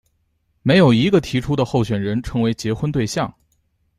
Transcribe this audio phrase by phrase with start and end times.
[0.63, 3.31] 没有一个提出的候选人称为结婚对象。